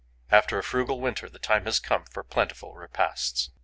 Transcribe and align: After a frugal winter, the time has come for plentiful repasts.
After 0.31 0.57
a 0.57 0.63
frugal 0.63 0.99
winter, 0.99 1.29
the 1.29 1.37
time 1.37 1.65
has 1.65 1.79
come 1.79 2.05
for 2.05 2.23
plentiful 2.23 2.73
repasts. 2.73 3.51